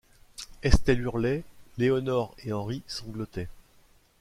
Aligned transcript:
Estelle 0.63 0.99
hurlait, 1.05 1.43
Lénore 1.77 2.33
et 2.43 2.53
Henri 2.53 2.81
sanglotaient. 2.87 3.49